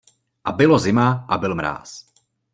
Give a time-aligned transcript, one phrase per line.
[0.43, 2.05] A bylo zima a byl mráz.